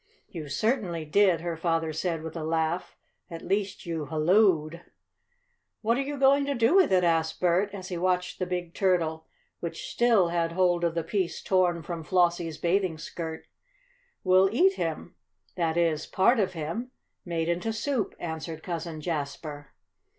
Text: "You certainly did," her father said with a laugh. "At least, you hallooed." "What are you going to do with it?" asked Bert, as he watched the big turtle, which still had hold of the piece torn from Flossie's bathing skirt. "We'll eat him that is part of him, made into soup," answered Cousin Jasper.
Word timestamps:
"You 0.29 0.49
certainly 0.49 1.05
did," 1.05 1.41
her 1.41 1.55
father 1.55 1.93
said 1.93 2.23
with 2.23 2.35
a 2.35 2.43
laugh. 2.43 2.97
"At 3.29 3.43
least, 3.43 3.85
you 3.85 4.05
hallooed." 4.07 4.81
"What 5.81 5.95
are 5.95 6.01
you 6.01 6.17
going 6.17 6.43
to 6.47 6.55
do 6.55 6.73
with 6.73 6.91
it?" 6.91 7.03
asked 7.03 7.39
Bert, 7.39 7.71
as 7.71 7.89
he 7.89 7.99
watched 7.99 8.39
the 8.39 8.47
big 8.47 8.73
turtle, 8.73 9.27
which 9.59 9.85
still 9.91 10.29
had 10.29 10.53
hold 10.53 10.83
of 10.83 10.95
the 10.95 11.03
piece 11.03 11.43
torn 11.43 11.83
from 11.83 12.01
Flossie's 12.03 12.57
bathing 12.57 12.97
skirt. 12.97 13.45
"We'll 14.23 14.49
eat 14.51 14.73
him 14.73 15.13
that 15.55 15.77
is 15.77 16.07
part 16.07 16.39
of 16.39 16.53
him, 16.53 16.89
made 17.23 17.47
into 17.47 17.71
soup," 17.71 18.15
answered 18.17 18.63
Cousin 18.63 19.01
Jasper. 19.01 19.75